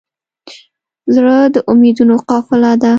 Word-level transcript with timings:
زړه 1.15 1.35
د 1.53 1.55
امیدونو 1.71 2.15
قافله 2.29 2.71
ده. 2.81 2.89